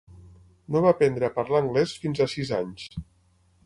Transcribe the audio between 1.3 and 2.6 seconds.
parlar anglès fins a sis